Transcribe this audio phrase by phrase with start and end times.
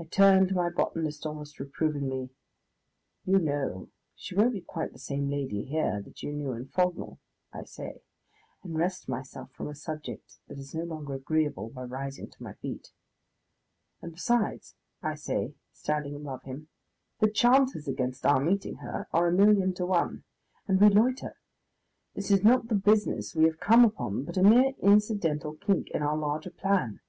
[0.00, 2.30] I turn to my botanist almost reprovingly.
[3.24, 7.18] "You know, she won't be quite the same lady here that you knew in Frognal,"
[7.52, 8.02] I say,
[8.62, 12.52] and wrest myself from a subject that is no longer agreeable by rising to my
[12.52, 12.92] feet.
[14.00, 16.68] "And besides," I say, standing above him,
[17.18, 20.22] "the chances against our meeting her are a million to one....
[20.68, 21.34] And we loiter!
[22.14, 26.02] This is not the business we have come upon, but a mere incidental kink in
[26.04, 27.00] our larger plan.